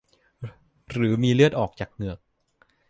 [0.91, 2.17] หรือมีเลือดออกจากเหงือก